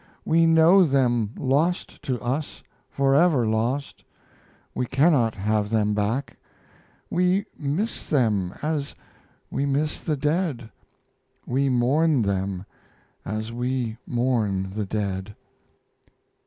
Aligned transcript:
We 0.25 0.47
know 0.47 0.83
them 0.83 1.29
lost 1.37 2.01
to 2.01 2.19
us 2.23 2.63
Forever 2.89 3.45
lost; 3.45 4.03
we 4.73 4.87
cannot 4.87 5.35
have 5.35 5.69
them 5.69 5.93
back; 5.93 6.37
We 7.11 7.45
miss 7.55 8.07
them 8.07 8.51
as 8.63 8.95
we 9.51 9.67
miss 9.67 9.99
the 10.01 10.17
dead, 10.17 10.71
We 11.45 11.69
mourn 11.69 12.23
them 12.23 12.65
as 13.25 13.53
we 13.53 13.97
mourn 14.07 14.71
the 14.71 14.87
dead. 14.87 15.35